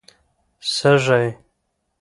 سږی 0.75 1.23